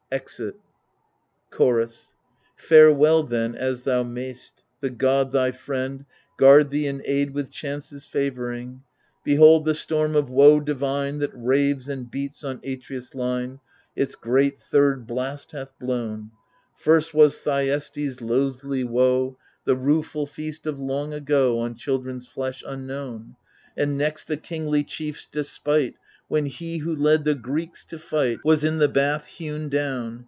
[0.13, 0.55] [Exif,
[1.51, 2.15] Chorus
[2.57, 6.03] Farewell then as thou mayst,— the god thy friend
[6.35, 8.83] Guard thee and aid with chances favouring.'
[9.23, 13.61] Behold, the storm of woe divine That raves and beats on Atreus' line
[13.95, 16.31] Its great third blast hath blown.
[16.75, 21.59] First was Thyestes' loathly woe— THE LIBATION BEARERS 131 The rueful feast of long ago,
[21.59, 23.37] On children's flesh, unknown.
[23.77, 25.95] And next the kingly chief's despite,
[26.27, 30.19] When he who led the Greeks to fight Was in the bath hewn down.